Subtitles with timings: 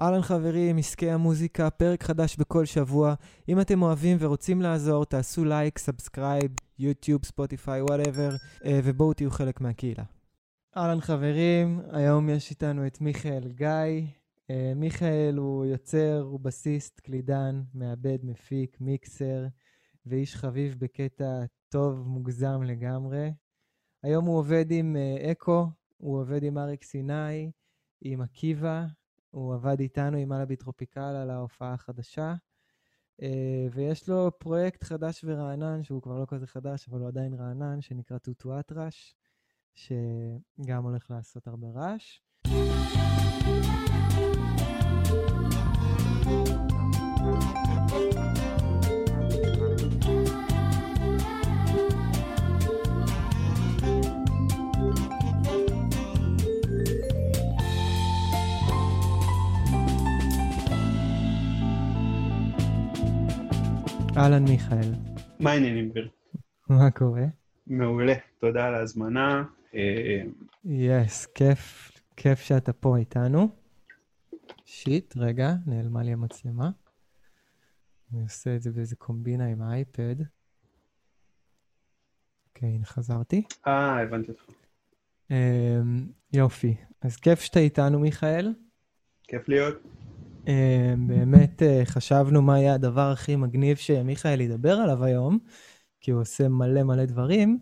[0.00, 3.14] אהלן חברים, עסקי המוזיקה, פרק חדש בכל שבוע.
[3.48, 8.30] אם אתם אוהבים ורוצים לעזור, תעשו לייק, subscribe, יוטיוב, ספוטיפיי, whatever,
[8.84, 10.04] ובואו תהיו חלק מהקהילה.
[10.76, 14.06] אהלן חברים, היום יש איתנו את מיכאל גיא.
[14.50, 19.46] אה, מיכאל הוא יוצר, הוא בסיסט, קלידן, מעבד, מפיק, מיקסר,
[20.06, 23.32] ואיש חביב בקטע טוב, מוגזם לגמרי.
[24.02, 25.66] היום הוא עובד עם אה, אקו,
[25.96, 27.50] הוא עובד עם אריק סיני,
[28.00, 28.86] עם עקיבא,
[29.32, 32.34] הוא עבד איתנו עם אלאבי טרופיקל על ההופעה החדשה,
[33.22, 37.80] אה, ויש לו פרויקט חדש ורענן, שהוא כבר לא כזה חדש, אבל הוא עדיין רענן,
[37.80, 39.16] שנקרא טוטו אטרש,
[39.74, 42.20] שגם הולך לעשות הרבה רעש.
[64.16, 64.92] אהלן מיכאל.
[65.40, 66.08] מה העניינים, גביר?
[66.68, 67.24] מה קורה?
[67.66, 69.44] מעולה, תודה על ההזמנה.
[70.64, 73.48] יס, yes, כיף, כיף שאתה פה איתנו.
[74.64, 76.70] שיט, רגע, נעלמה לי המצלמה.
[78.12, 80.16] אני עושה את זה באיזה קומבינה עם האייפד.
[82.48, 83.42] אוקיי, הנה חזרתי.
[83.66, 84.42] אה, הבנתי אותך.
[85.28, 85.34] Um,
[86.32, 88.54] יופי, אז כיף שאתה איתנו, מיכאל.
[89.22, 90.01] כיף להיות.
[90.42, 90.44] Uh,
[91.06, 95.38] באמת uh, חשבנו מה יהיה הדבר הכי מגניב שמיכאל ידבר עליו היום,
[96.00, 97.58] כי הוא עושה מלא מלא דברים,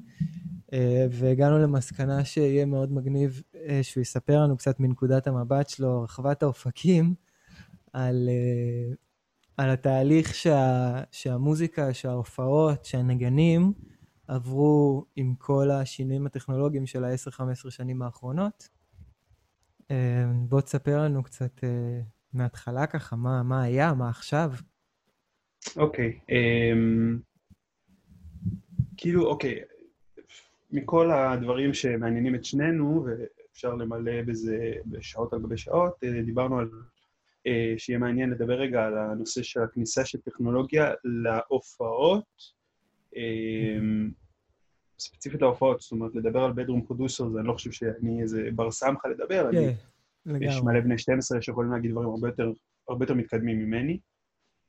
[0.67, 0.75] uh,
[1.11, 7.15] והגענו למסקנה שיהיה מאוד מגניב uh, שהוא יספר לנו קצת מנקודת המבט שלו, רחבת האופקים,
[7.93, 8.29] על,
[9.57, 13.73] על התהליך שה, שהמוזיקה, שההופעות, שהנגנים
[14.29, 18.69] עברו עם כל השינויים הטכנולוגיים של ה-10-15 שנים האחרונות.
[19.83, 19.93] Uh,
[20.49, 21.61] בוא תספר לנו קצת...
[22.33, 24.51] מההתחלה ככה, מה, מה היה, מה עכשיו?
[25.77, 27.19] אוקיי, okay, um,
[28.97, 30.25] כאילו, אוקיי, okay,
[30.71, 36.69] מכל הדברים שמעניינים את שנינו, ואפשר למלא בזה בשעות על גבי שעות, אה, דיברנו על
[36.69, 42.25] uh, שיהיה מעניין לדבר רגע על הנושא של הכניסה של טכנולוגיה להופעות,
[43.15, 44.13] um,
[44.99, 49.09] ספציפית להופעות, זאת אומרת, לדבר על bedroom producers, אני לא חושב שאני איזה בר סמכה
[49.09, 49.57] לדבר, yeah.
[49.57, 49.75] אני...
[50.27, 50.47] לגמרי.
[50.47, 52.53] יש מלא בני 12 שיכולים להגיד דברים הרבה יותר,
[52.89, 53.99] הרבה יותר מתקדמים ממני.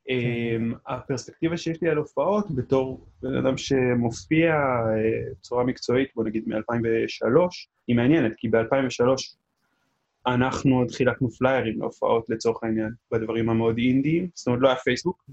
[0.06, 0.14] כן.
[0.14, 6.44] Um, הפרספקטיבה שיש לי על הופעות, בתור בן אדם שמופיע uh, בצורה מקצועית, בוא נגיד
[6.48, 7.40] מ-2003,
[7.88, 9.04] היא מעניינת, כי ב-2003
[10.28, 15.24] אנחנו עוד חילקנו פליירים להופעות לצורך העניין, בדברים המאוד אינדיים, זאת אומרת לא היה פייסבוק.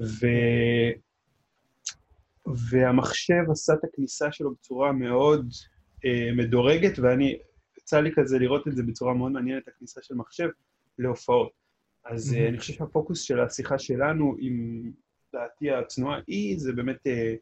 [0.00, 0.26] ו...
[2.70, 5.48] והמחשב עשה את הכניסה שלו בצורה מאוד
[5.96, 7.38] uh, מדורגת, ואני
[7.86, 10.48] יצא לי כזה לראות את זה בצורה מאוד מעניינת, הכניסה של מחשב
[10.98, 11.52] להופעות.
[12.04, 12.48] אז mm-hmm.
[12.48, 14.90] אני חושב שהפוקוס של השיחה שלנו, עם
[15.32, 17.34] דעתי הצנועה היא, זה באמת אה,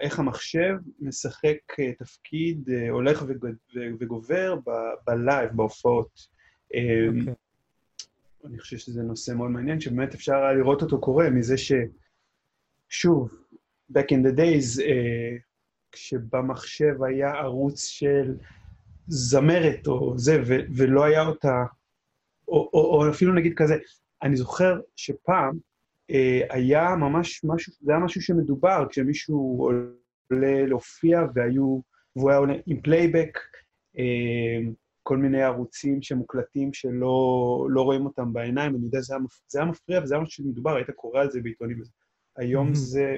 [0.00, 3.24] איך המחשב משחק אה, תפקיד הולך
[4.00, 4.56] וגובר
[5.06, 6.10] בלייב, בהופעות.
[6.14, 7.20] Okay.
[7.20, 7.34] אוקיי.
[8.44, 11.72] אני חושב שזה נושא מאוד מעניין, שבאמת אפשר היה לראות אותו קורה מזה ש...
[12.88, 13.30] שוב,
[13.92, 14.82] back in the days,
[15.92, 18.34] כשבמחשב היה ערוץ של
[19.10, 21.64] זמרת או זה, ו- ולא היה אותה,
[22.48, 23.76] או, או, או אפילו נגיד כזה,
[24.22, 25.58] אני זוכר שפעם
[26.10, 31.80] אה, היה ממש משהו, זה היה משהו שמדובר, כשמישהו עולה להופיע והיו,
[32.16, 33.38] והוא היה עולה עם פלייבק,
[33.98, 34.70] אה,
[35.02, 39.70] כל מיני ערוצים שמוקלטים שלא לא רואים אותם בעיניים, אני יודע, זה היה, זה היה
[39.70, 41.82] מפריע וזה היה משהו שמדובר, היית קורא על זה בעיתונים.
[42.36, 42.74] היום mm-hmm.
[42.74, 43.16] זה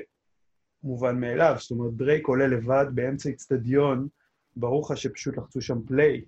[0.83, 4.09] מובן מאליו, זאת אומרת, דרייק עולה לבד באמצע אצטדיון,
[4.57, 6.25] ברור לך שפשוט לחצו שם play,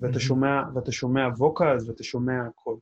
[0.00, 2.76] ואתה שומע, ואתה שומע vocals ואתה שומע הכל.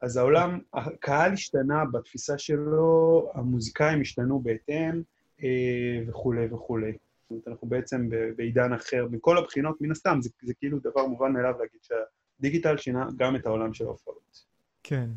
[0.00, 5.02] אז העולם, הקהל השתנה בתפיסה שלו, המוזיקאים השתנו בהתאם,
[5.42, 6.92] אה, וכולי וכולי.
[6.92, 11.32] זאת אומרת, אנחנו בעצם בעידן אחר, מכל הבחינות, מן הסתם, זה, זה כאילו דבר מובן
[11.32, 14.44] מאליו להגיד שהדיגיטל שינה גם את העולם של ההופעות.
[14.82, 15.10] כן,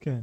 [0.00, 0.20] כן.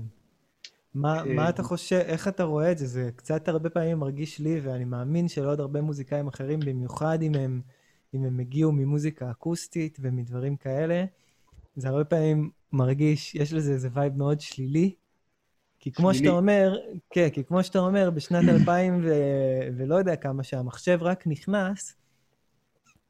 [0.93, 2.85] מה, מה אה, אתה חושב, איך אתה רואה את זה?
[2.85, 7.61] זה קצת הרבה פעמים מרגיש לי, ואני מאמין שלעוד הרבה מוזיקאים אחרים, במיוחד אם הם
[8.13, 11.05] אם הם הגיעו ממוזיקה אקוסטית ומדברים כאלה,
[11.75, 14.95] זה הרבה פעמים מרגיש, יש לזה איזה vibe מאוד שלילי.
[15.79, 16.25] כי כמו שלילי.
[16.25, 16.77] שאתה אומר,
[17.09, 19.13] כן, כי כמו שאתה אומר, בשנת 2000 ו...
[19.77, 21.95] ולא יודע כמה שהמחשב רק נכנס,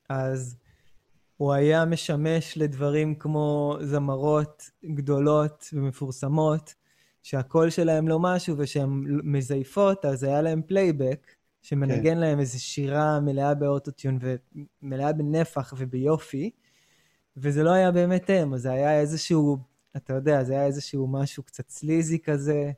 [0.10, 0.58] אז
[1.38, 6.74] הוא היה משמש לדברים כמו זמרות גדולות ומפורסמות,
[7.24, 8.90] שהקול שלהם לא משהו ושהן
[9.24, 11.32] מזייפות, אז היה להם פלייבק,
[11.62, 12.18] שמנגן כן.
[12.18, 14.20] להם איזו שירה מלאה באוטוטיון
[14.82, 16.52] ומלאה בנפח וביופי,
[17.38, 19.58] וזה לא היה באמת הם, זה היה איזשהו
[19.98, 22.72] אתה יודע, זה היה איזשהו משהו קצת sleazy כזה.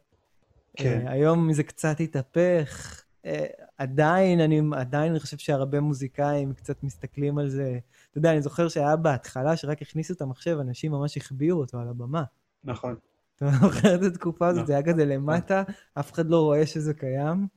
[0.78, 1.08] כן.
[1.08, 3.04] אה, היום זה קצת התהפך.
[3.26, 3.46] אה,
[3.78, 7.80] עדיין, אני, עדיין אני חושב שהרבה מוזיקאים קצת מסתכלים על זה.
[8.10, 11.88] אתה יודע, אני זוכר שהיה בהתחלה, שרק הכניסו את המחשב, אנשים ממש החביאו אותו על
[11.88, 12.24] הבמה.
[12.64, 12.96] נכון.
[13.36, 14.68] אתה זוכר את התקופה הזאת?
[14.68, 14.94] זה היה נכון.
[14.94, 17.48] כזה למטה, אף אחד לא רואה שזה קיים.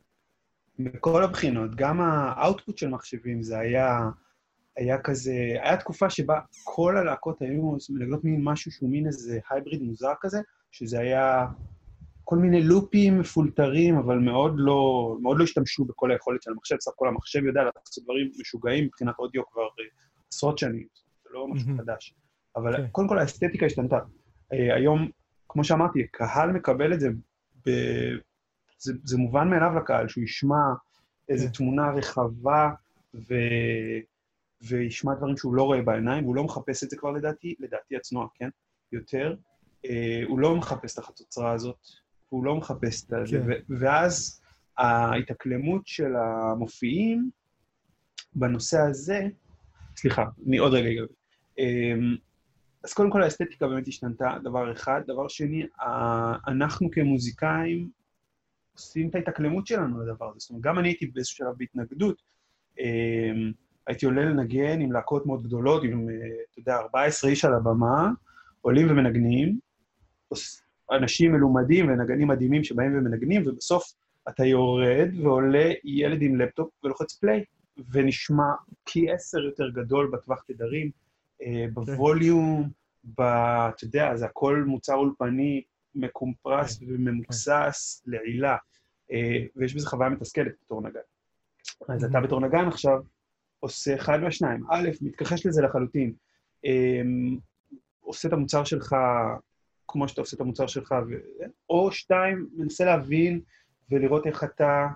[0.78, 3.98] מכל הבחינות, גם האאוטפוט של מחשבים זה היה,
[4.76, 9.82] היה כזה, היה תקופה שבה כל הלהקות היו מנגנות מין משהו שהוא מין איזה הייבריד
[9.82, 10.40] מוזר כזה,
[10.70, 11.46] שזה היה
[12.24, 16.92] כל מיני לופים מפולטרים, אבל מאוד לא, מאוד לא השתמשו בכל היכולת של המחשב, סך
[16.94, 19.84] הכל המחשב יודע לעשות דברים משוגעים מבחינת אודיו כבר אה,
[20.32, 20.86] עשרות שנים,
[21.24, 21.80] זה לא משהו מהמם.
[21.80, 22.14] חדש.
[22.56, 22.86] אבל כן.
[22.92, 23.98] קודם כל האסתטיקה השתנתה.
[24.52, 25.10] אה, היום,
[25.48, 27.08] כמו שאמרתי, קהל מקבל את זה,
[27.66, 27.70] ב...
[28.82, 30.73] זה, זה מובן מאליו לקהל, שהוא ישמע
[31.29, 31.52] איזו כן.
[31.52, 32.70] תמונה רחבה
[33.14, 33.34] ו...
[34.62, 38.26] וישמע דברים שהוא לא רואה בעיניים, והוא לא מחפש את זה כבר לדעתי, לדעתי הצנועה,
[38.34, 38.49] כן?
[38.93, 39.34] יותר.
[39.84, 41.79] אה, הוא לא מחפש את החצוצרה הזאת,
[42.29, 43.43] הוא לא מחפש את זה, כן.
[43.46, 44.40] ו- ואז
[44.79, 47.31] ההתאקלמות של המופיעים
[48.34, 49.29] בנושא הזה,
[49.96, 51.06] סליחה, אני עוד רגע אגב.
[51.58, 52.17] אמ,
[52.84, 55.00] אז קודם כל האסתטיקה באמת השתנתה, דבר אחד.
[55.06, 55.67] דבר שני,
[56.49, 57.90] אנחנו כמוזיקאים
[58.74, 60.38] עושים את ההתאקלמות שלנו לדבר הזה.
[60.38, 62.22] זאת אומרת, גם אני הייתי באיזשהו שלב בהתנגדות.
[62.78, 63.52] אמ,
[63.86, 66.14] הייתי עולה לנגן עם להקות מאוד גדולות, עם, אה,
[66.50, 68.10] אתה יודע, 14 איש על הבמה,
[68.60, 69.58] עולים ומנגנים,
[70.92, 73.92] אנשים מלומדים ונגנים מדהימים שבאים ומנגנים, ובסוף
[74.28, 77.44] אתה יורד ועולה ילד עם לפטופ ולוחץ פליי,
[77.92, 78.52] ונשמע
[78.84, 80.90] פי עשר יותר גדול בטווח תדרים,
[81.42, 82.70] אה, בווליום,
[83.04, 83.20] ב...
[83.20, 85.62] אתה יודע, זה הכל מוצר אולפני,
[85.94, 88.56] מקומפרס כן, וממוסס לעילה,
[89.12, 91.00] אה, ויש בזה חוויה מתסכלת בתור נגן.
[91.88, 92.10] אז Mhm.
[92.10, 93.02] אתה בתור נגן עכשיו
[93.60, 94.64] עושה אחד מהשניים.
[94.70, 96.12] א', מתכחש לזה לחלוטין.
[96.64, 97.38] אמ,
[98.00, 98.96] עושה את המוצר שלך
[99.88, 101.14] כמו שאתה עושה את המוצר שלך, ו...
[101.70, 103.40] או שתיים, מנסה להבין
[103.90, 104.86] ולראות איך אתה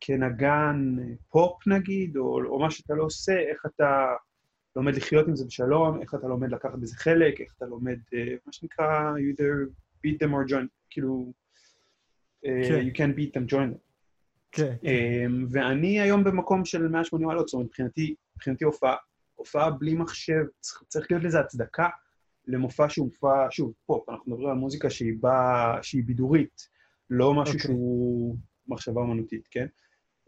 [0.00, 0.96] כנגן
[1.28, 4.06] פופ נגיד, או, או מה שאתה לא עושה, איך אתה
[4.76, 8.16] לומד לחיות עם זה בשלום, איך אתה לומד לקחת בזה חלק, איך אתה לומד, uh,
[8.46, 9.70] מה שנקרא, you either
[10.06, 11.32] beat them or join, כאילו,
[12.44, 12.86] uh, כן.
[12.86, 13.78] you can beat them, join them.
[14.52, 14.76] כן.
[14.82, 18.96] Um, ואני היום במקום של 180 מעלות, זאת אומרת, מבחינתי, מבחינתי הופעה,
[19.34, 21.88] הופעה בלי מחשב, צריך, צריך להיות לזה הצדקה
[22.46, 26.68] למופע שהוא מופע, שוב, פופ, אנחנו מדברים על מוזיקה שהיא באה, שהיא בידורית,
[27.10, 27.60] לא משהו אוקיי.
[27.60, 28.36] שהוא
[28.68, 29.66] מחשבה אומנותית, כן?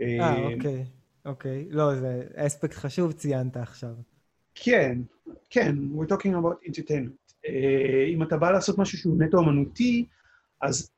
[0.00, 0.84] אה, אמ, אוקיי.
[1.24, 1.68] אוקיי.
[1.70, 3.94] לא, זה אספקט חשוב ציינת עכשיו.
[4.54, 4.98] כן,
[5.50, 7.23] כן, we're talking about entertainment.
[7.44, 10.06] Uh, אם אתה בא לעשות משהו שהוא נטו אומנותי,
[10.60, 10.90] אז,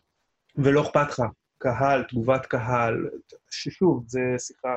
[0.64, 1.22] ולא אכפת לך,
[1.58, 3.08] קהל, תגובת קהל,
[3.50, 4.76] ששוב, זה שיחה.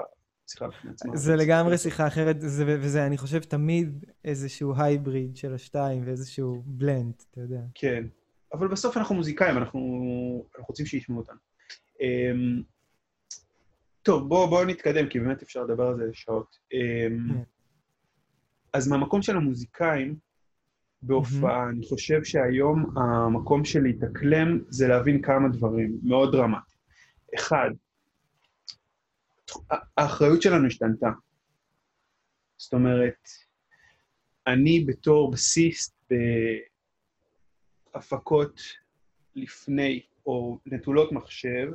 [1.13, 7.13] זה לגמרי שיחה אחרת, זה, וזה, אני חושב, תמיד איזשהו הייבריד של השתיים ואיזשהו בלנד,
[7.31, 7.62] אתה יודע.
[7.75, 8.04] כן,
[8.54, 9.80] אבל בסוף אנחנו מוזיקאים, אנחנו,
[10.51, 11.38] אנחנו רוצים שישמעו אותנו.
[11.95, 12.63] Um,
[14.04, 16.57] טוב, בואו בוא נתקדם, כי באמת אפשר לדבר על זה שעות.
[16.74, 17.33] Um.
[18.74, 20.16] אז מהמקום של המוזיקאים,
[21.01, 26.79] בהופעה, אני חושב שהיום המקום של להתאקלם זה להבין כמה דברים מאוד דרמטיים.
[27.35, 27.69] אחד,
[29.97, 31.09] האחריות שלנו השתנתה.
[32.57, 33.27] זאת אומרת,
[34.47, 36.13] אני בתור בסיסט
[37.93, 38.61] בהפקות
[39.35, 41.71] לפני, או נטולות מחשב,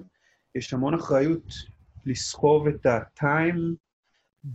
[0.55, 1.53] יש המון אחריות
[2.07, 3.75] לסחוב את הטיים,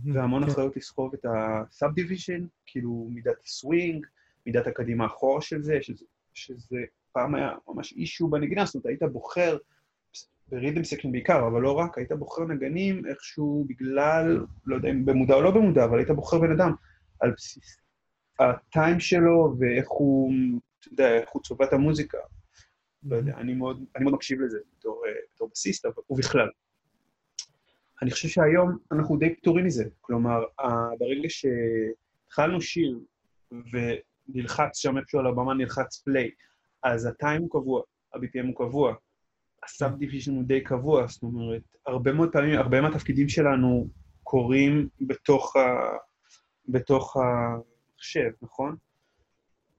[0.04, 0.50] והמון כן.
[0.50, 4.06] אחריות לסחוב את ה-subdivision, כאילו מידת הסווינג,
[4.46, 6.04] מידת הקדימה אחורה של זה, שזה,
[6.34, 6.78] שזה
[7.12, 9.56] פעם היה ממש issue בנגינה, זאת אומרת, היית בוחר,
[10.48, 15.04] ב rhythm section בעיקר, אבל לא רק, היית בוחר נגנים איכשהו בגלל, לא יודע אם
[15.04, 16.72] במודע או לא במודע, אבל היית בוחר בן אדם
[17.20, 17.80] על בסיס
[18.38, 20.32] ה time שלו ואיך הוא,
[20.80, 22.18] אתה יודע, איך הוא צובע את המוזיקה.
[23.02, 26.48] לא יודע, אני מאוד, אני מאוד מקשיב לזה בתור, אה, בתור בסיסט, ובכלל.
[28.02, 29.84] אני חושב שהיום אנחנו די פטורים מזה.
[30.00, 30.44] כלומר,
[30.98, 32.98] ברגע שהתחלנו שיר
[34.34, 36.30] ונלחץ שם איפשהו על הבמה, נלחץ play,
[36.82, 37.82] אז ה time הוא קבוע,
[38.14, 38.94] ה-BPM הוא קבוע,
[39.64, 43.88] ה subdivision הוא די קבוע, זאת אומרת, הרבה מאוד פעמים, הרבה מהתפקידים שלנו
[44.22, 45.60] קורים בתוך, ה...
[46.68, 48.76] בתוך המחשב, נכון?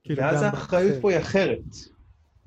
[0.02, 1.02] כאילו, ואז האחריות.
[1.02, 1.64] פה היא אחרת.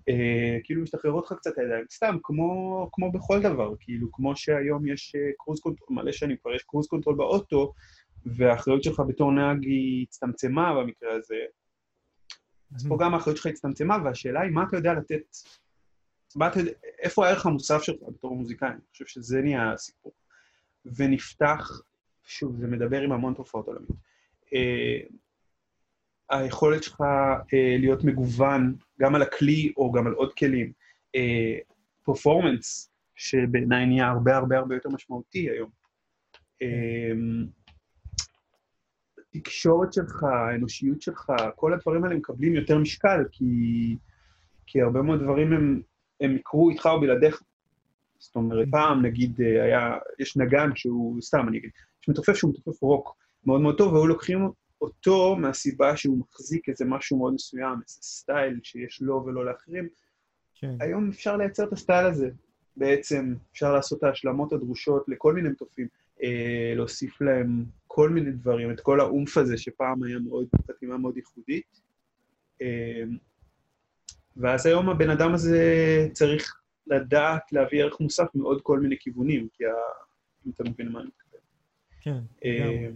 [0.10, 5.16] אה, כאילו משתחררות לך קצת הידיים, סתם, כמו, כמו בכל דבר, כאילו, כמו שהיום יש
[5.38, 7.74] cruise control, מלא שנים כבר יש cruise control באוטו,
[8.26, 11.36] והאחריות שלך בתור נהג היא הצטמצמה במקרה הזה,
[12.76, 15.38] אז פה גם האחריות שלך הצטמצמה, והשאלה היא, מה אתה יודע לתת,
[16.36, 16.60] מה אתה
[17.00, 18.70] איפה הערך המוסף שלך בתור מוזיקאי?
[18.70, 20.12] אני חושב שזה נהיה הסיפור.
[20.86, 21.82] ונפתח,
[22.24, 23.98] שוב, זה מדבר עם המון תופעות עולמיות.
[24.54, 25.00] אה,
[26.30, 27.02] היכולת שלך
[27.54, 30.72] אה, להיות מגוון גם על הכלי או גם על עוד כלים.
[32.04, 35.70] פרפורמנס, אה, שבעיניי נהיה הרבה הרבה הרבה יותר משמעותי היום.
[36.62, 37.12] אה,
[39.36, 43.46] התקשורת שלך, האנושיות שלך, כל הדברים האלה מקבלים יותר משקל, כי,
[44.66, 45.82] כי הרבה מאוד דברים הם,
[46.22, 47.42] הם יקרו איתך או בלעדיך.
[48.18, 51.70] זאת אומרת, פעם נגיד היה, יש נגן שהוא, סתם אני אגיד,
[52.02, 54.50] יש מתופף שהוא מתופף רוק מאוד מאוד טוב, והיו לוקחים
[54.82, 59.88] אותו מהסיבה שהוא מחזיק איזה משהו מאוד מסוים, איזה סטייל שיש לו ולא לאחרים.
[60.56, 60.76] כן.
[60.80, 62.30] היום אפשר לייצר את הסטייל הזה.
[62.78, 65.88] בעצם אפשר לעשות את ההשלמות הדרושות לכל מיני מתופים,
[66.76, 71.82] להוסיף להם כל מיני דברים, את כל האומף הזה שפעם היה מאוד, חתימה מאוד ייחודית.
[72.62, 73.04] אה,
[74.38, 75.60] ואז היום הבן אדם הזה
[76.14, 79.70] צריך לדעת להביא ערך מוסף מעוד כל מיני כיוונים, כי ה...
[80.46, 81.42] אם אתה מבין מה אני מתכוון.
[82.02, 82.90] כן, אה,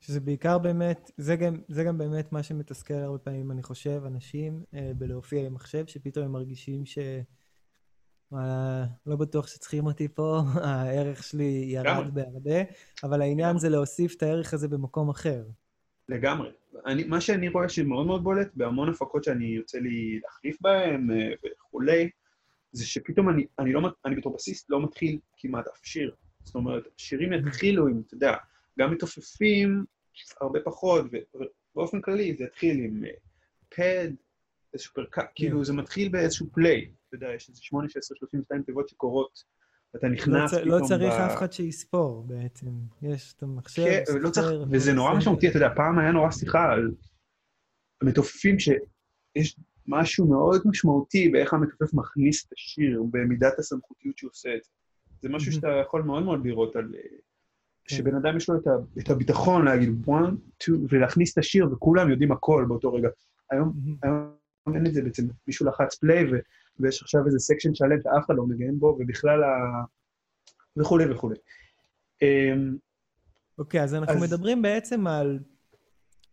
[0.00, 4.64] שזה בעיקר באמת, זה גם, זה גם באמת מה שמתסכל הרבה פעמים, אני חושב, אנשים
[4.74, 6.98] אה, בלהופיע עם מחשב, שפתאום הם מרגישים ש...
[8.34, 12.62] וואלה, לא בטוח שצריכים אותי פה, הערך שלי ירד בהרבה,
[13.04, 15.44] אבל העניין זה להוסיף את הערך הזה במקום אחר.
[16.08, 16.50] לגמרי.
[16.86, 21.32] אני, מה שאני רואה שמאוד מאוד בולט בהמון הפקות שאני יוצא לי להחליף בהן אה,
[21.44, 22.10] וכולי,
[22.72, 26.14] זה שפתאום אני, אני, לא, אני בתור בסיסט לא מתחיל כמעט אף שיר.
[26.44, 28.36] זאת אומרת, שירים יתחילו עם, אתה יודע,
[28.78, 29.84] גם מתופפים
[30.40, 31.04] הרבה פחות,
[31.74, 33.02] ובאופן כללי זה התחיל עם
[33.68, 34.24] פד, uh,
[34.74, 35.28] איזשהו פרקה, כן.
[35.34, 39.44] כאילו זה מתחיל באיזשהו פליי, אתה יודע, יש איזה 8, 16, 32 תיבות שקורות,
[39.94, 40.82] ואתה נכנס לא פתאום ב...
[40.82, 42.66] לא צריך אף אחד שיספור בעצם,
[43.02, 46.72] יש את המחשב, כן, לא צריך, וזה נורא משמעותי, אתה יודע, פעם היה נורא שיחה
[46.72, 46.94] על
[48.02, 49.56] המתופפים שיש
[49.86, 54.70] משהו מאוד משמעותי באיך המתופף מכניס את השיר, במידת הסמכותיות שהוא עושה את זה.
[55.20, 56.94] זה משהו שאתה יכול מאוד מאוד לראות על...
[56.94, 57.00] אה,
[57.84, 57.96] כן.
[57.96, 62.10] שבן אדם יש לו את, ה, את הביטחון להגיד one, two, ולהכניס את השיר, וכולם
[62.10, 63.08] יודעים הכל באותו רגע.
[63.50, 66.24] היום, היום אין את זה בעצם, מישהו לחץ play,
[66.80, 69.48] ויש עכשיו איזה section שלם שאף אחד לא מנגן בו, ובכלל ה...
[70.76, 71.36] וכולי וכולי.
[72.22, 72.76] אמ,
[73.58, 74.22] אוקיי, אז אנחנו אז...
[74.22, 75.38] מדברים בעצם על...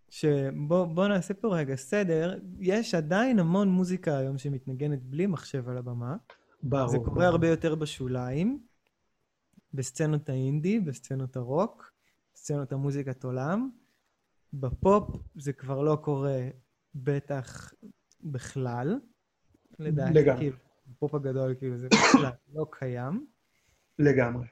[0.10, 6.15] שבוא נעשה פה רגע סדר, יש עדיין המון מוזיקה היום שמתנגנת בלי מחשב על הבמה.
[6.63, 6.88] ברור.
[6.88, 8.60] זה קורה הרבה יותר בשוליים.
[9.74, 11.91] בסצנות האינדי, בסצנות הרוק,
[12.33, 13.69] בסצנות המוזיקת עולם.
[14.53, 16.39] בפופ זה כבר לא קורה
[16.95, 17.74] בטח
[18.24, 19.00] בכלל,
[19.80, 20.13] לדעתי.
[20.13, 20.40] לגמרי.
[20.40, 21.88] כאילו, בפופ הגדול כאילו זה
[22.56, 23.25] לא קיים.
[24.00, 24.48] לגמרי.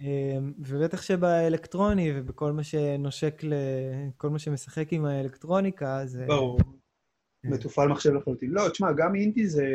[0.00, 3.54] אמ, ובטח שבאלקטרוני ובכל מה שנושק ל...
[4.16, 6.26] כל מה שמשחק עם האלקטרוניקה זה...
[6.26, 6.58] ברור.
[7.44, 8.50] מתופעל מחשב לחלוטין.
[8.50, 9.66] לא, תשמע, גם אינדי זה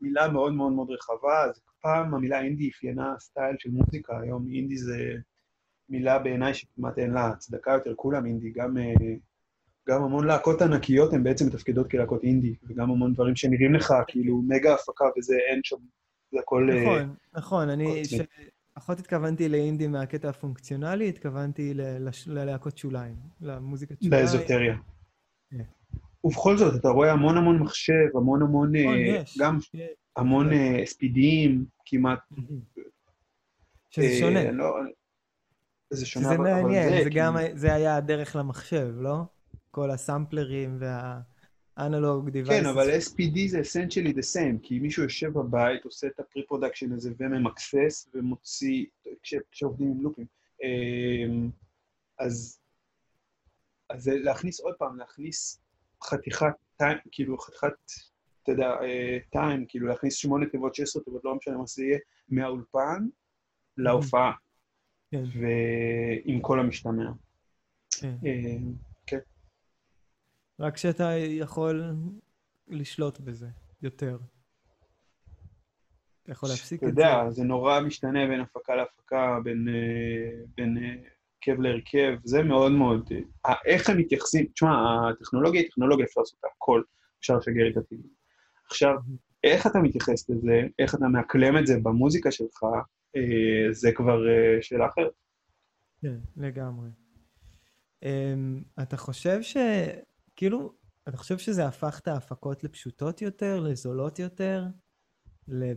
[0.00, 4.76] מילה מאוד מאוד מאוד רחבה, אז פעם המילה אינדי אפיינה סטייל של מוזיקה, היום אינדי
[4.76, 4.98] זה
[5.88, 9.14] מילה בעיניי שכמעט אין לה הצדקה יותר, כולם אינדי, גם, אה,
[9.88, 14.42] גם המון להקות ענקיות הן בעצם מתפקדות כלהקות אינדי, וגם המון דברים שנראים לך כאילו
[14.48, 15.76] מגה הפקה וזה אין שם,
[16.32, 16.70] זה הכל...
[16.70, 18.02] אה, נכון, נכון, אני...
[18.74, 21.74] פחות התכוונתי לאינדי מהקטע הפונקציונלי, התכוונתי
[22.26, 24.22] ללהקות שוליים, למוזיקת שוליים.
[24.22, 24.76] לאזוטריה.
[25.50, 25.62] כן.
[26.24, 28.76] ובכל זאת, אתה רואה המון המון מחשב, המון המון...
[28.76, 29.38] נכון, יש.
[29.38, 29.58] גם
[30.16, 30.48] המון
[30.84, 31.50] SPDים
[31.86, 32.18] כמעט.
[33.90, 34.50] שזה אה, שונה.
[34.50, 34.76] לא,
[35.90, 39.22] זה שונה, שזה מעניין, זה, זה גם, זה היה הדרך למחשב, לא?
[39.74, 40.78] כל הסמפלרים
[41.76, 42.62] וה analog device.
[42.62, 46.92] כן, אבל SPD זה essentially the same, כי מישהו יושב בבית, עושה את ה pre-production
[46.92, 48.84] הזה וממקסס ומוציא,
[49.50, 50.26] כשעובדים עם לופים.
[50.62, 51.50] אמ,
[52.18, 52.58] אז,
[53.90, 55.60] אז להכניס עוד פעם, להכניס
[56.02, 56.54] חתיכת,
[57.10, 57.74] כאילו חתיכת
[58.42, 58.76] אתה יודע,
[59.30, 63.06] טיים, אה, כאילו להכניס שמונה תיבות, שש תיבות, לא משנה מה זה יהיה, מהאולפן
[63.76, 64.32] להופעה.
[65.10, 65.24] כן.
[65.40, 67.10] ועם כל המשתמע.
[67.90, 68.16] כן.
[70.60, 70.66] אה.
[70.66, 71.82] רק שאתה יכול
[72.68, 73.48] לשלוט בזה
[73.82, 74.18] יותר.
[76.22, 77.02] אתה יכול להפסיק את זה.
[77.02, 82.72] אתה יודע, זה נורא משתנה בין הפקה להפקה, בין, אה, בין הרכב להרכב, זה מאוד
[82.72, 83.10] מאוד...
[83.66, 86.82] איך הם מתייחסים, תשמע, הטכנולוגיה היא טכנולוגיה, אפשר לעשות הכל,
[87.20, 88.08] אפשר לשגר את הטבעי.
[88.66, 88.96] עכשיו,
[89.44, 92.64] איך אתה מתייחס לזה, איך אתה מאקלם את זה במוזיקה שלך,
[93.16, 95.12] אה, זה כבר אה, שאלה אחרת.
[96.00, 96.88] כן, לגמרי.
[98.04, 98.34] אה,
[98.82, 99.56] אתה חושב ש...
[100.36, 100.74] כאילו,
[101.08, 104.64] אתה חושב שזה הפך את ההפקות לפשוטות יותר, לזולות יותר?
[105.48, 105.72] ל...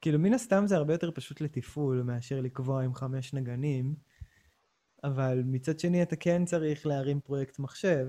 [0.00, 3.94] כאילו, מן הסתם זה הרבה יותר פשוט לתפעול מאשר לקבוע עם חמש נגנים,
[5.04, 8.06] אבל מצד שני אתה כן צריך להרים פרויקט מחשב,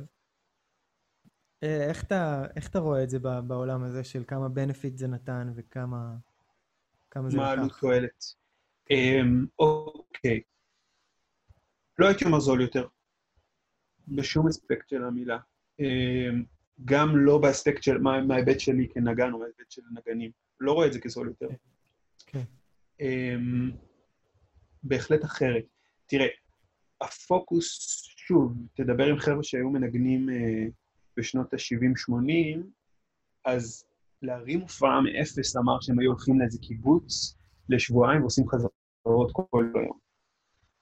[1.63, 5.51] אה, איך אתה, איך אתה רואה את זה בעולם הזה של כמה בנפיט זה נתן
[5.55, 6.15] וכמה
[7.11, 7.45] כמה זה לקח?
[7.45, 8.25] מה עלות תועלת?
[8.91, 10.41] אמ, אוקיי.
[11.99, 12.87] לא הייתי אומר זול יותר,
[14.07, 15.37] בשום אספקט של המילה.
[15.79, 16.29] אה,
[16.85, 20.31] גם לא באספקט של, מה- מההיבט שלי כנגן או מההיבט של נגנים.
[20.59, 21.47] לא רואה את זה כזול יותר.
[22.25, 22.41] כן.
[22.99, 23.71] אמ,
[24.83, 25.65] בהחלט אחרת.
[26.07, 26.27] תראה,
[27.01, 30.65] הפוקוס, שוב, תדבר עם חבר'ה שהיו מנגנים אה,
[31.17, 32.59] בשנות ה-70-80,
[33.45, 33.85] אז
[34.21, 37.37] להרים הופעה מאפס אמר שהם היו הולכים לאיזה קיבוץ
[37.69, 39.99] לשבועיים ועושים חזרות כל היום.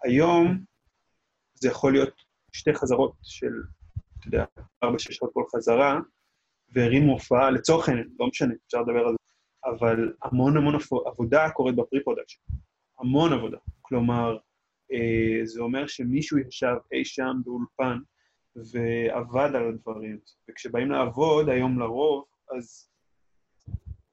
[0.03, 0.63] היום
[1.55, 2.13] זה יכול להיות
[2.51, 3.51] שתי חזרות של,
[4.19, 4.45] אתה יודע,
[4.83, 5.99] ארבע-שש שעות כל חזרה,
[6.69, 9.33] והרימו הופעה, לצורך העניין, לא משנה, אפשר לדבר על זה,
[9.65, 12.39] אבל המון המון עבודה קורית ב pre-production.
[12.99, 13.57] המון עבודה.
[13.81, 14.37] כלומר,
[14.91, 17.97] אה, זה אומר שמישהו ישב אי שם באולפן
[18.55, 20.19] ועבד על הדברים.
[20.49, 22.23] וכשבאים לעבוד, היום לרוב,
[22.57, 22.89] אז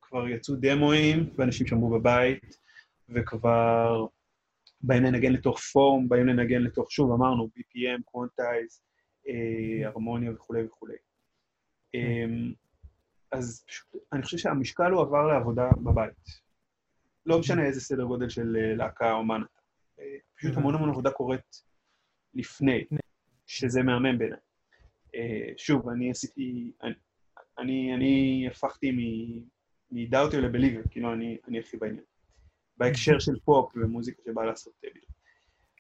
[0.02, 2.56] כבר יצאו דמואים, ואנשים שמעו בבית,
[3.08, 4.06] וכבר
[4.80, 8.80] באים לנגן לתוך form, באים לנגן לתוך, שוב, אמרנו, BPM, quantize,
[9.85, 10.97] הרמוניה וכולי וכולי.
[11.95, 12.25] אה,
[13.33, 16.45] אז פשוט, אני חושב שהמשקל הוא עבר לעבודה בבית.
[17.26, 19.47] לא משנה איזה סדר גודל של אה, להקה או מה נתן.
[20.00, 21.62] אה, פשוט המון המון עבודה קורית
[22.35, 22.85] לפני,
[23.47, 24.38] שזה מהמם בעיניי.
[25.14, 26.95] אה, שוב, אני עשיתי, אני,
[27.59, 28.90] אני, אני הפכתי
[29.90, 32.04] מ-doubter ל-believer, כאילו אני, אני הכי בעניין.
[32.76, 35.13] בהקשר של פופ ומוזיקה שבאה לעשות אה, בדיוק.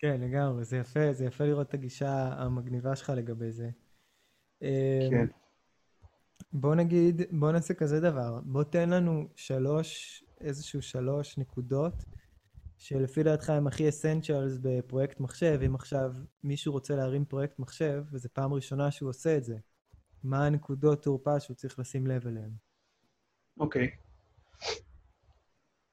[0.04, 3.70] כן, לגמרי, זה יפה, זה יפה לראות את הגישה המגניבה שלך לגבי זה.
[4.62, 5.26] אה, כן.
[6.52, 12.04] בוא נגיד, בוא נעשה כזה דבר, בוא תן לנו שלוש, איזשהו שלוש נקודות
[12.78, 18.28] שלפי דעתך הם הכי אסנצ'לס בפרויקט מחשב, אם עכשיו מישהו רוצה להרים פרויקט מחשב, וזו
[18.32, 19.56] פעם ראשונה שהוא עושה את זה,
[20.24, 22.50] מה הנקודות תורפה שהוא צריך לשים לב אליהן?
[23.60, 23.90] אוקיי.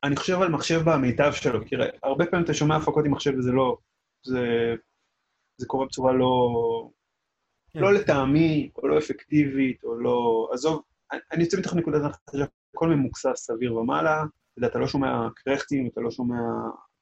[0.03, 3.51] אני חושב על מחשב במיטב שלו, כי הרבה פעמים אתה שומע הפקות עם מחשב וזה
[3.51, 3.77] לא...
[4.23, 4.75] זה,
[5.57, 6.29] זה קורה בצורה לא...
[7.73, 7.79] כן.
[7.79, 10.49] לא לטעמי, או לא אפקטיבית, או לא...
[10.53, 15.27] עזוב, אני- יוצא מתוך נקודת הנחה שהכל ממוקסס סביר ומעלה, אתה יודע, אתה לא שומע
[15.35, 16.35] קרחטים, אתה לא שומע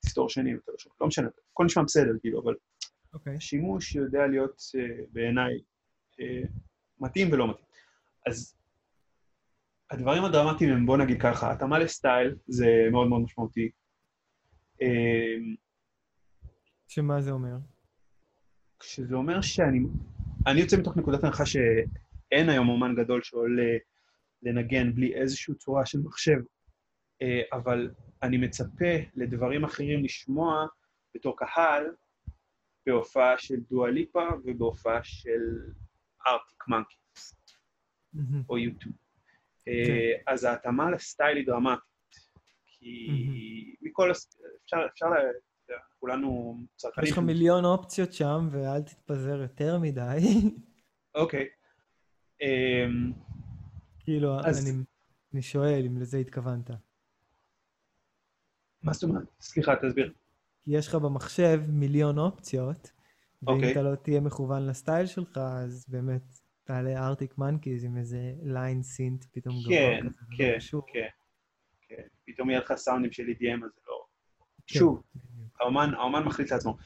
[0.04, 0.96] דיסטורשנים, אתה לא שומע...
[1.02, 2.56] לא משנה, הכל נשמע בסדר, כאילו, אבל
[3.14, 3.36] אוקיי.
[3.36, 5.60] השימוש יודע להיות אה, בעיניי
[6.20, 6.42] אה,
[7.00, 7.66] מתאים ולא מתאים.
[8.26, 8.56] אז
[9.92, 13.70] הדברים הדרמטיים הם, בוא נגיד ככה, התאמה לסטייל זה מאוד מאוד משמעותי.
[14.82, 15.36] אה,
[16.92, 17.56] שמה זה אומר?
[18.84, 19.80] שזה אומר שאני
[20.48, 23.78] אני יוצא מתוך נקודת הנחה שאין היום אומן גדול שעולה
[24.42, 26.40] לנגן בלי איזושהי צורה של מחשב,
[27.22, 27.92] אה, אבל
[28.24, 30.66] אני מצפה לדברים אחרים לשמוע
[31.16, 31.84] בתור קהל
[32.86, 35.42] בהופעה של דואליפה ובהופעה של
[36.28, 36.96] ארטיק מנקי
[38.14, 38.44] מהמם.
[38.50, 38.96] או יוטיוב.
[39.68, 42.16] אה, אז ההתאמה לסטייל היא דרמטית,
[42.66, 44.12] כי מכל...
[44.12, 44.78] אפשר,
[46.00, 47.06] כולנו צרכנים...
[47.06, 50.20] יש לך מיליון אופציות שם, ואל תתפזר יותר מדי.
[51.16, 51.48] אוקיי.
[52.42, 53.12] אמ,
[54.00, 54.40] כאילו,
[55.34, 56.70] אני, שואל אם לזה התכוונת.
[58.84, 59.24] מה זאת אומרת?
[59.42, 60.14] סליחה, תסביר.
[60.68, 62.92] יש לך במחשב מיליון אופציות,
[63.42, 63.72] ואם אוקיי.
[63.72, 66.24] אתה לא תהיה מכוון לסטייל שלך, אז באמת
[66.64, 70.94] תעלה ארטיק מנקיז עם איזה ליין סינט פתאום גבוה כן, כזה, ולא כן.
[70.94, 71.08] כן,
[71.82, 72.08] כן.
[72.26, 74.06] פתאום יהיה לך סאונדים של EDM, אז זה לא...
[74.68, 74.80] כן.
[74.80, 75.04] שוב,
[75.60, 76.78] האומן, האומן מחליט לעצמו.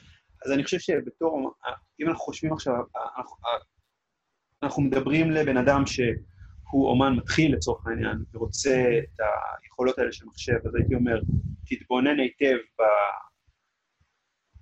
[0.44, 1.54] אז אני חושב שבתור,
[2.00, 2.74] אם אנחנו חושבים עכשיו,
[3.18, 3.36] אנחנו,
[4.62, 9.20] אנחנו מדברים לבן אדם שהוא אומן מתחיל לצורך העניין, ורוצה את
[9.62, 11.20] היכולות האלה של מחשב, אז הייתי אומר,
[11.66, 12.56] תתבונן היטב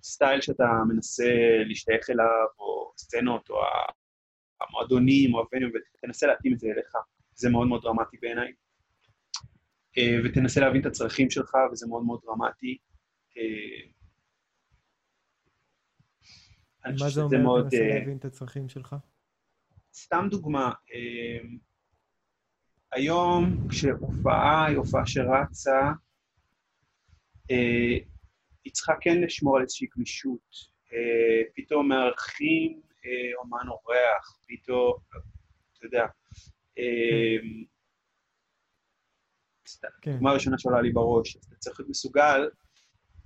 [0.01, 1.33] בסטייל שאתה מנסה
[1.67, 3.57] להשתייך אליו, או סצנות, או
[4.61, 6.93] המועדונים, או הווניום, ותנסה להתאים את זה אליך.
[7.35, 8.53] זה מאוד מאוד דרמטי בעיניי.
[9.99, 12.79] אה, ותנסה להבין את הצרכים שלך, וזה מאוד מאוד דרמטי.
[16.85, 18.97] אני מה חושב זה שזה אומר, מאוד, תנסה אה, להבין את הצרכים שלך?
[19.95, 21.49] סתם דוגמה, אה,
[22.93, 25.81] היום כשהופעה היא הופעה שרצה,
[27.51, 27.99] אה,
[28.65, 30.73] היא צריכה כן לשמור על איזושהי גמישות.
[31.57, 32.81] פתאום מארחים
[33.39, 34.95] אומן אורח, פתאום,
[35.73, 36.07] אתה יודע.
[39.69, 40.13] סתם, כן.
[40.13, 42.49] דוגמה ראשונה שעולה לי בראש, אתה צריך להיות מסוגל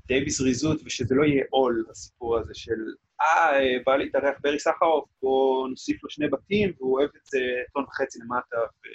[0.07, 2.81] די בזריזות, ושזה לא יהיה עול, הסיפור הזה של,
[3.21, 7.39] אה, אה, בא להתארח ברי סחרוף, בואו נוסיף לו שני בתים, והוא אוהב את זה
[7.73, 8.89] טון וחצי למטה, ו...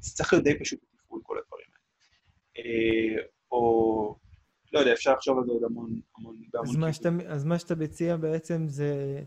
[0.00, 1.86] זה צריך להיות די פשוט בתפעול, כל הדברים האלה.
[2.58, 4.16] אה, או,
[4.72, 7.58] לא יודע, אפשר לחשוב על זה עוד המון, המון, בהמון אז מה, שאתה, אז מה
[7.58, 9.22] שאתה מציע בעצם זה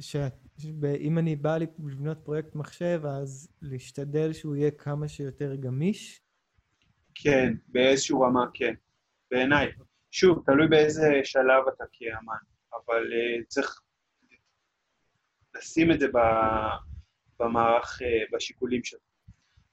[0.00, 6.20] שאם אני בא לבנות פרויקט מחשב, אז להשתדל שהוא יהיה כמה שיותר גמיש.
[7.14, 8.74] כן, באיזשהו רמה, כן.
[9.30, 9.72] בעיניי.
[10.10, 12.53] שוב, תלוי באיזה שלב אתה כאמן,
[12.86, 13.80] אבל uh, צריך
[15.56, 16.06] לשים את זה.
[17.38, 19.00] במערך, uh, בשיקולים שלך.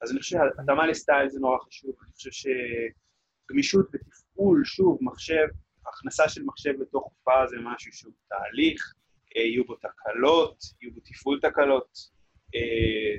[0.01, 5.47] אז אני חושב שהתאמה לסטייל זה נורא חשוב, אני חושב שגמישות בתפעול, שוב, מחשב,
[5.87, 8.93] הכנסה של מחשב לתוך הופעה זה משהו שהוא תהליך,
[9.37, 11.97] אה, יהיו בו תקלות, יהיו בו תפעול תקלות,
[12.55, 13.17] אה,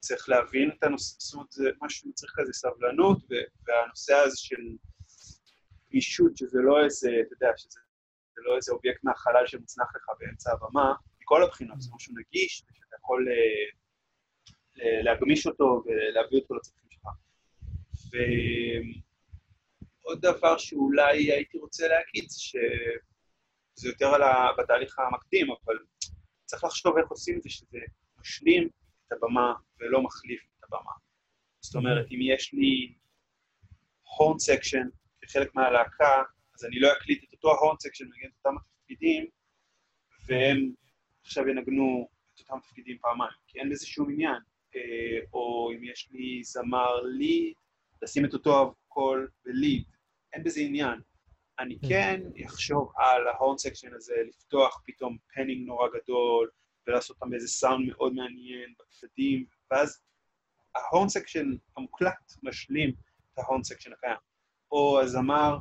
[0.00, 3.18] צריך להבין את הנושא, זאת אומרת, זה משהו שמצריך כזה סבלנות,
[3.66, 4.62] והנושא הזה של
[5.90, 7.80] גמישות, שזה לא איזה, אתה יודע, שזה
[8.36, 13.26] לא איזה אובייקט מהחלל שמוצנח לך באמצע הבמה, מכל הבחינות, זה משהו נגיש, ושאתה יכול
[14.80, 17.06] אה, להגמיש אותו ולהביא אותו לצרכים שלך.
[20.02, 24.48] ועוד דבר שאולי הייתי רוצה להגיד, זה שזה יותר על ה...
[24.58, 25.78] בתהליך המקדים, אבל
[26.44, 27.78] צריך לחשוב איך עושים את זה, שזה
[28.20, 28.68] משלים
[29.06, 30.92] את הבמה ולא מחליף את הבמה.
[31.60, 32.94] זאת אומרת, אם יש לי
[34.16, 34.88] horn section
[35.22, 36.22] כחלק מהלהקה,
[36.54, 39.26] אז אני לא אקליט את אותו ה horn section ונגן את אותם התפקידים,
[40.26, 40.72] והם
[41.24, 44.42] עכשיו ינגנו את אותם תפקידים פעמיים, כי אין בזה שום עניין.
[44.76, 47.54] אה, או אם יש לי זמר lead,
[48.02, 49.84] לשים את אותו קול ב lead.
[50.32, 51.00] אין בזה עניין.
[51.58, 56.50] אני כן, כן אחשוב על ה horn section הזה, לפתוח פתאום panning נורא גדול,
[56.86, 60.02] ולעשות אותם באיזה סאונד מאוד מעניין בצדדים, ואז
[60.74, 64.18] ה horn section המוקלט משלים את ה horn section הקיים.
[64.72, 65.58] או הזמר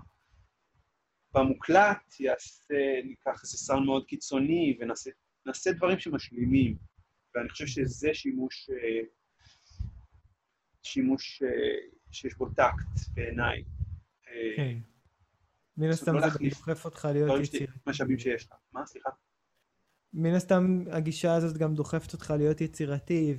[1.33, 6.77] במוקלט יעשה, ניקח איזה סאונד מאוד קיצוני, ונעשה דברים שמשלימים.
[7.35, 9.05] ואני חושב שזה שימוש, אה,
[10.83, 11.49] שימוש אה,
[12.11, 13.63] שיש בו טקט בעיניי.
[14.27, 14.77] אה, כן.
[15.77, 17.79] מן הסתם לא זה דוחף אותך להיות יצירתי.
[17.87, 18.57] משאבים שיש לך.
[18.73, 18.85] מה?
[18.85, 19.09] סליחה?
[20.13, 23.35] מן הסתם הגישה הזאת גם דוחפת אותך להיות יצירתי,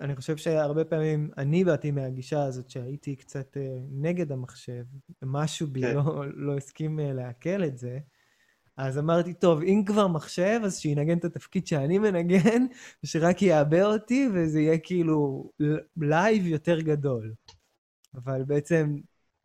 [0.00, 3.56] ואני חושב שהרבה פעמים אני באתי מהגישה הזאת שהייתי קצת
[3.90, 4.84] נגד המחשב,
[5.22, 5.94] משהו בי כן.
[5.94, 7.98] לא, לא הסכים לעכל את זה.
[8.76, 12.66] אז אמרתי, טוב, אם כבר מחשב, אז שינגן את התפקיד שאני מנגן,
[13.04, 15.50] ושרק יעבה אותי, וזה יהיה כאילו
[15.96, 17.34] לייב יותר גדול.
[18.14, 18.96] אבל בעצם...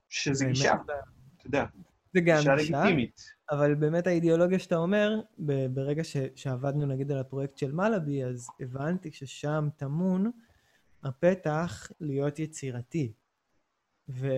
[0.10, 1.66] שזה גישה, אתה יודע.
[2.14, 2.56] זה גם גישה.
[2.56, 3.22] לגיטימית.
[3.52, 5.20] אבל באמת האידיאולוגיה שאתה אומר,
[5.70, 10.32] ברגע ש, שעבדנו נגיד על הפרויקט של מלאבי, אז הבנתי ששם טמון
[11.06, 13.14] הפתח להיות יצירתי.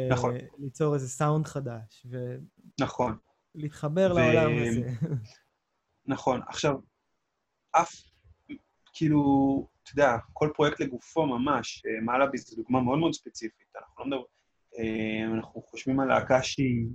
[0.09, 0.35] נכון.
[0.59, 2.05] וליצור איזה סאונד חדש.
[2.09, 2.37] ו...
[2.79, 3.17] נכון.
[3.55, 4.19] להתחבר ו...
[4.19, 4.89] לעולם הזה.
[6.05, 6.41] נכון.
[6.47, 6.75] עכשיו,
[7.71, 7.91] אף,
[8.93, 9.21] כאילו,
[9.83, 13.67] אתה יודע, כל פרויקט לגופו ממש, אה, מלאבי זו דוגמה מאוד מאוד ספציפית.
[13.75, 14.25] אנחנו לא מדברים,
[14.79, 16.87] אה, אנחנו חושבים על להקה שהיא...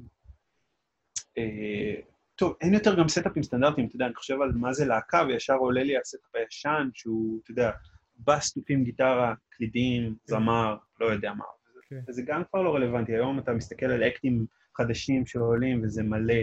[1.39, 2.01] אה,
[2.35, 5.55] טוב, אין יותר גם סטאפים סטנדרטיים, אתה יודע, אני חושב על מה זה להקה, וישר
[5.55, 7.71] עולה לי ה setup הישן, שהוא, אתה יודע,
[8.19, 10.17] בס, תופים, גיטרה, קלידים, כן.
[10.25, 11.45] זמר, לא יודע מה.
[11.89, 12.01] כן.
[12.09, 13.13] וזה גם כבר לא רלוונטי.
[13.13, 14.47] היום אתה מסתכל על אקטים
[14.77, 16.35] חדשים שעולים, וזה מלא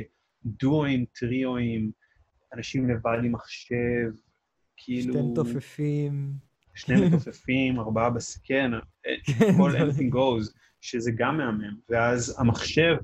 [0.46, 1.92] דואוים, טריואים,
[2.54, 4.12] אנשים לבד עם מחשב,
[4.78, 5.14] כאילו...
[5.14, 6.34] שתי מתופפים.
[6.76, 8.72] שני מתופפים, ארבעה בסקן,
[9.24, 11.78] כן, כל anything goes, שזה גם מהמם.
[11.90, 12.96] ואז המחשב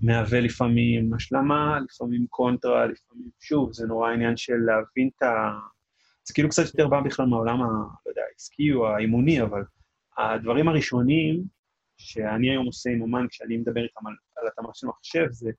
[0.00, 3.30] מהווה לפעמים השלמה, לפעמים קונטרה, לפעמים...
[3.40, 5.58] שוב, זה נורא עניין של להבין את ה...
[6.28, 7.66] זה כאילו קצת יותר בא בכלל מהעולם, ה...
[8.06, 9.62] לא יודע, העסקי או האימוני, אבל
[10.18, 11.44] הדברים הראשונים
[11.96, 15.50] שאני היום עושה עם אומן, כשאני מדבר איתם על, על התאמה של מחשב, זה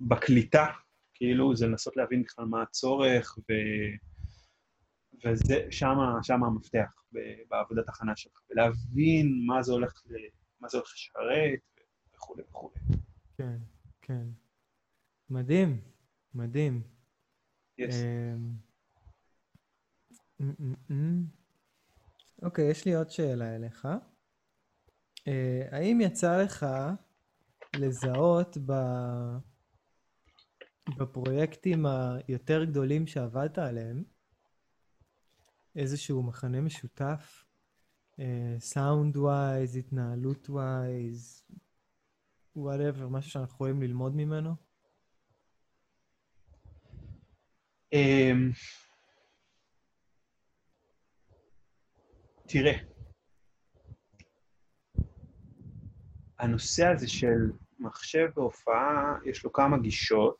[0.00, 0.66] בקליטה,
[1.14, 3.52] כאילו, זה לנסות להבין בכלל מה הצורך, ו...
[5.24, 7.02] וזה, שמה, שמה המפתח
[7.48, 10.14] בעבודת הכנה שלך, ולהבין מה זה הולך, ל...
[10.60, 11.60] מה זה הולך לשרת,
[12.14, 12.80] וכולי וכולי.
[13.36, 13.56] כן,
[14.02, 14.26] כן.
[15.30, 15.80] מדהים,
[16.34, 16.82] מדהים.
[17.80, 17.94] Yes.
[17.94, 18.69] אמ,
[22.42, 23.88] אוקיי, יש לי עוד שאלה אליך.
[25.28, 26.66] אה, האם יצא לך
[27.76, 28.72] לזהות ב...
[30.98, 34.04] בפרויקטים היותר גדולים שעבדת עליהם
[35.76, 37.44] איזשהו מכנה משותף?
[38.58, 41.44] סאונד uh, wise, התנהלות wise,
[42.56, 44.54] whatever, משהו שאנחנו יכולים ללמוד ממנו?
[47.94, 47.96] Um,
[52.52, 52.78] תראה,
[56.38, 60.38] הנושא הזה של מחשב בהופעה, יש לו כמה גישות.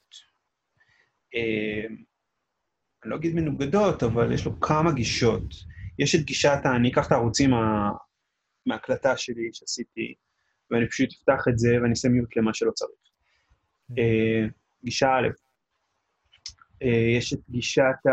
[1.34, 1.86] אה,
[3.02, 5.54] אני לא אגיד מנוגדות, אבל יש לו כמה גישות.
[5.98, 7.50] יש את גישת, אני אקח את הערוצים
[8.66, 10.14] מההקלטה שלי שעשיתי,
[10.70, 13.00] ואני פשוט אפתח את זה ואני אעשה מיוט למה שלא צריך.
[13.98, 14.46] אה,
[14.84, 15.28] גישה א',
[16.82, 18.10] אה, יש את גישת ה...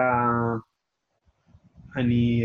[2.00, 2.44] אני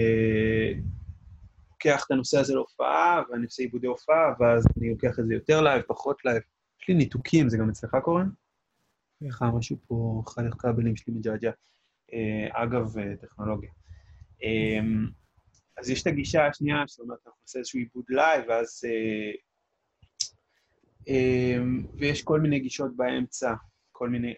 [1.85, 5.61] לוקח את הנושא הזה להופעה, ואני עושה עיבודי הופעה, ואז אני לוקח את זה יותר
[5.61, 6.43] לייב, פחות לייב.
[6.83, 8.23] יש לי ניתוקים, זה גם אצלך קורה?
[9.27, 11.51] איך משהו פה, אחד הכבלים שלי מג'עג'ע.
[12.13, 13.71] אה, אגב, אה, טכנולוגיה.
[14.43, 15.07] אמ,
[15.77, 18.85] אז יש את הגישה השנייה שאומרת, אנחנו נעשה איזשהו עיבוד לייב, ואז...
[18.85, 19.33] אה,
[21.09, 21.59] אה,
[21.99, 23.55] ויש כל מיני גישות באמצע,
[23.93, 24.35] כל מיני...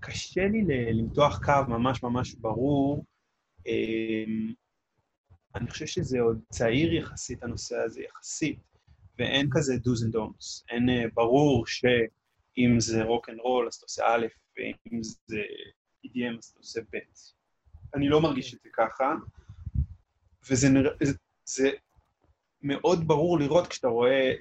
[0.00, 3.04] קשה לי למתוח קו ממש ממש ברור.
[5.56, 8.58] אני חושב שזה עוד צעיר יחסית, הנושא הזה, יחסית,
[9.18, 10.64] ואין כזה do's and don'ts.
[10.70, 15.40] אין אה, ברור שאם זה רוק אנד רול, אז אתה עושה א', ואם זה
[16.06, 16.96] EDM, אז אתה עושה ב'.
[17.94, 19.14] אני לא מרגיש את זה ככה,
[20.50, 20.92] וזה נראה,
[21.44, 21.70] זה
[22.62, 24.32] מאוד ברור לראות כשאתה רואה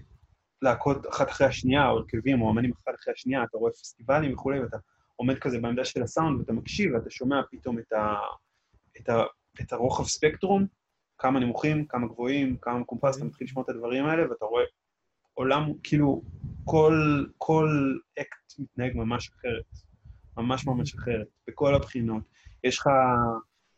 [0.61, 4.59] להקות אחת אחרי השנייה, או הרכבים, או אמנים אחת אחרי השנייה, אתה רואה פסטיבלים וכולי,
[4.59, 4.77] ואתה
[5.15, 8.13] עומד כזה בעמדה של הסאונד, ואתה מקשיב, ואתה שומע פתאום את, ה,
[8.97, 9.23] את, ה,
[9.61, 10.67] את הרוחב ספקטרום,
[11.17, 14.63] כמה נמוכים, כמה גבוהים, כמה קומפס, אתה מתחיל לשמוע את הדברים האלה, ואתה רואה
[15.33, 16.21] עולם, כאילו,
[16.65, 17.69] כל, כל
[18.19, 19.65] אקט מתנהג ממש אחרת,
[20.37, 22.23] ממש ממש אחרת, בכל הבחינות.
[22.63, 22.89] יש לך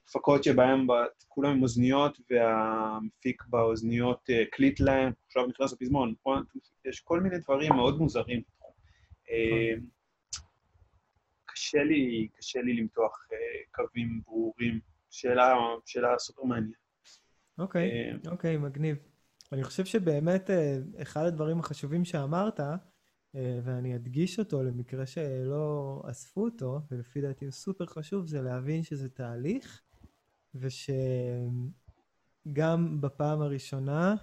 [0.07, 0.87] הפקות שבהן
[1.27, 6.43] כולם עם אוזניות, והמפיק באוזניות אה, קליט להם, עכשיו נכנס לפזמון, נכון?
[6.85, 8.41] יש כל מיני דברים מאוד מוזרים.
[9.29, 9.73] אה,
[11.45, 13.37] קשה לי, קשה לי למתוח אה,
[13.71, 14.79] קווים ברורים.
[15.09, 16.86] שאלה, שאלה סופר מעניינת.
[17.57, 18.97] אוקיי, אוקיי, מגניב.
[19.51, 20.49] אני חושב שבאמת
[21.01, 22.59] אחד הדברים החשובים שאמרת,
[23.33, 29.09] ואני אדגיש אותו למקרה שלא אספו אותו, ולפי דעתי הוא סופר חשוב, זה להבין שזה
[29.09, 29.81] תהליך,
[30.55, 30.91] ושגם
[33.01, 34.15] בפעם הראשונה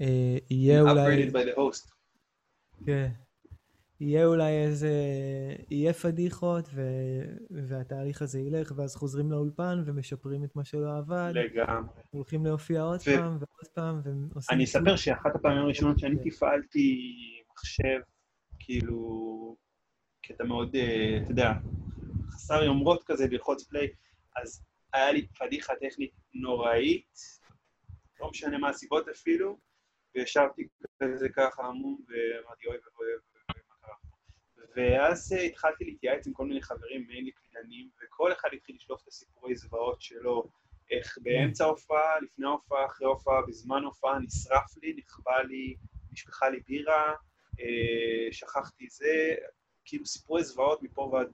[0.00, 1.30] אה, יהיה אולי...
[2.86, 3.10] כן.
[4.00, 4.90] יהיה אולי איזה...
[5.70, 6.82] יהיה פדיחות, ו...
[7.68, 11.32] והתהליך הזה ילך, ואז חוזרים לאולפן ומשפרים את מה שלא עבד.
[11.34, 11.94] לגמרי.
[12.10, 13.04] הולכים להופיע עוד ו...
[13.04, 14.56] פעם ועוד פעם, ועושים...
[14.56, 16.98] אני אספר שאחת הפעמים הראשונות שאני תפעלתי
[17.52, 18.00] מחשב,
[18.58, 19.56] כאילו,
[20.22, 21.52] קטע מאוד, אה, אתה יודע,
[22.30, 23.88] חסר יומרות כזה, ללחוץ פליי,
[24.36, 27.18] אז היה לי פדיחה טכנית נוראית,
[28.20, 29.58] לא משנה מה הסיבות אפילו,
[30.14, 30.66] וישבתי
[31.02, 33.35] כזה ככה עמום, ואמרתי, אוי ואבוי, מה קרה?
[34.76, 39.56] ואז התחלתי להתייעץ עם כל מיני חברים, מיילי קלידנים, וכל אחד התחיל לשלוף את הסיפורי
[39.56, 40.50] זוועות שלו,
[40.90, 45.76] איך באמצע ההופעה, לפני ההופעה, אחרי ההופעה, בזמן ההופעה, נשרף לי, נכבה לי,
[46.12, 47.14] נשפכה לי בירה,
[47.60, 49.34] אה, שכחתי זה,
[49.84, 51.26] כאילו סיפורי זוועות מפה ועד,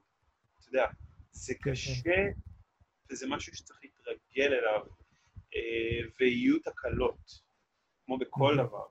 [0.59, 0.87] אתה יודע,
[1.31, 2.31] זה כן, קשה כן.
[3.11, 4.81] וזה משהו שצריך להתרגל אליו,
[5.55, 7.41] אה, ויהיו תקלות,
[8.05, 8.85] כמו בכל דבר,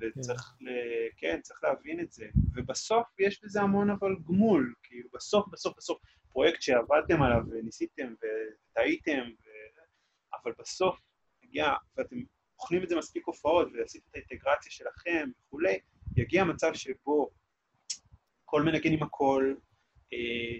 [0.00, 0.68] וצריך, ל...
[1.16, 2.26] כן, צריך להבין את זה.
[2.54, 5.98] ובסוף יש בזה המון אבל גמול, כאילו בסוף, בסוף, בסוף,
[6.32, 9.48] פרויקט שעבדתם עליו וניסיתם וטעיתם, ו...
[10.42, 11.00] אבל בסוף
[11.42, 12.16] הגיע, ואתם
[12.58, 15.78] אוכלים את זה מספיק הופעות ועשיתם את האינטגרציה שלכם וכולי,
[16.16, 17.30] יגיע מצב שבו
[18.44, 19.54] כל מנגן עם הכל,
[20.12, 20.58] אה,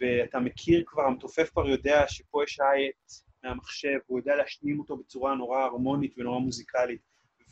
[0.00, 3.10] ואתה מכיר כבר, המתופף כבר יודע שפה יש אייט
[3.42, 7.00] מהמחשב, הוא יודע להשנים אותו בצורה נורא הרמונית ונורא מוזיקלית,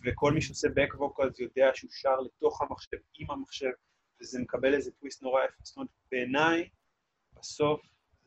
[0.04, 3.70] וכל מי שעושה back vocals יודע שהוא שר לתוך המחשב, עם המחשב,
[4.20, 5.62] וזה מקבל איזה טוויסט נורא יפה.
[5.62, 6.68] זאת אומרת, בעיניי,
[7.38, 7.80] בסוף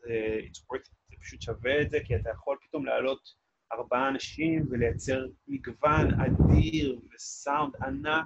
[0.06, 0.40] זה,
[1.10, 3.36] זה פשוט שווה את זה, כי אתה יכול פתאום להעלות
[3.74, 8.26] ארבעה אנשים ולייצר מגוון אדיר וסאונד ענק,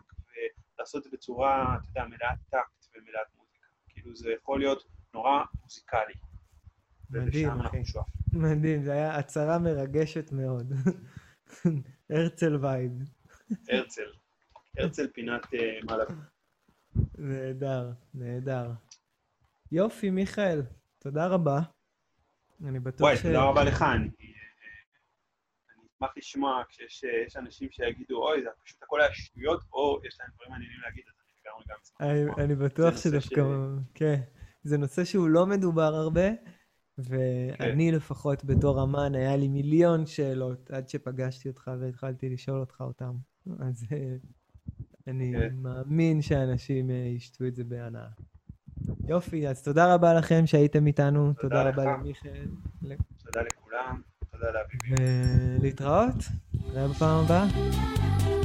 [0.77, 3.67] ולעשות את זה בצורה, אתה יודע, מלאת טקט ומלאת מוזיקה.
[3.89, 4.83] כאילו, זה יכול להיות
[5.13, 6.13] נורא מוזיקלי.
[7.09, 7.81] מדהים, אחי.
[8.33, 10.73] מדהים, זו הייתה הצהרה מרגשת מאוד.
[12.09, 12.91] הרצל vibe.
[13.69, 14.11] הרצל.
[14.77, 16.03] הרצל פינת אה, מעלה.
[17.17, 18.71] נהדר, נהדר.
[19.71, 20.61] יופי, מיכאל,
[20.99, 21.59] תודה רבה.
[22.65, 23.19] אני בטוח וואי, ש...
[23.21, 23.81] וואי, תודה רבה לך.
[23.81, 24.09] אני
[25.75, 27.03] אני אשמח לשמוע כשיש
[27.35, 31.03] אה, אנשים שיגידו, אוי, זה פשוט הכל היה שטויות, או יש להם דברים מעניינים להגיד,
[31.07, 33.41] אז אני לגמרי גם אשמח אני בטוח שדווקא,
[33.93, 34.21] כן.
[34.63, 36.27] זה נושא שהוא לא מדובר הרבה,
[36.97, 37.95] ואני כן.
[37.95, 43.15] לפחות בתור אמן, היה לי מיליון שאלות עד שפגשתי אותך והתחלתי לשאול אותך אותם.
[43.59, 44.15] אז אה,
[45.07, 45.55] אני כן.
[45.61, 48.07] מאמין שאנשים אה, ישתו את זה בהנאה.
[49.07, 52.47] יופי, אז תודה רבה לכם שהייתם איתנו, תודה, תודה רבה למיכאל.
[53.25, 55.03] תודה לכולם, תודה לאביבי.
[55.59, 56.15] ולהתראות,
[56.53, 58.36] נראה בפעם הבאה.